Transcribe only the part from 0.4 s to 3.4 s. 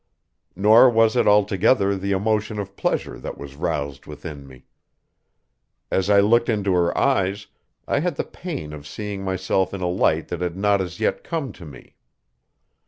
Nor was it altogether the emotion of pleasure that